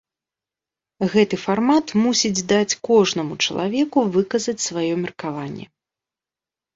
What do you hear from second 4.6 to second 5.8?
сваё меркаванне.